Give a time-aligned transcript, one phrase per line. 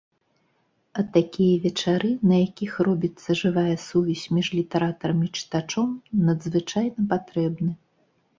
[1.01, 5.89] А такія вечары, на якіх робіцца жывая сувязь між літаратарам і чытачом,
[6.25, 7.71] надзвычайна патрэбны.